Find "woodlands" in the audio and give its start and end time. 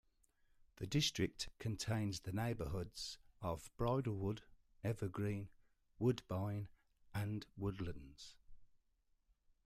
7.55-8.35